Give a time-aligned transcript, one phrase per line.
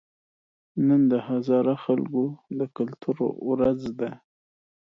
[0.87, 2.23] نن د هزاره خلکو
[2.57, 3.17] د کلتور
[3.49, 4.11] ورځ ده